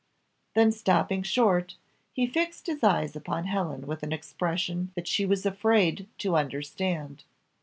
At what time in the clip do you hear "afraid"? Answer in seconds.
5.45-6.07